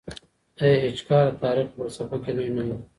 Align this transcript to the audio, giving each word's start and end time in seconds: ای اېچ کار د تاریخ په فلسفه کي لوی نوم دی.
ای 0.61 0.73
اېچ 0.83 0.99
کار 1.07 1.23
د 1.29 1.33
تاریخ 1.43 1.67
په 1.73 1.75
فلسفه 1.77 2.17
کي 2.23 2.31
لوی 2.35 2.49
نوم 2.55 2.67
دی. 2.71 2.77